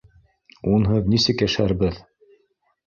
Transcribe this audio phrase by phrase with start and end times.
[0.71, 2.05] Унһыҙ нисек йәшәрбеҙ?!